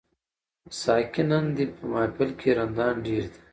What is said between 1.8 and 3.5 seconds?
محفل کي رندان ډیر دي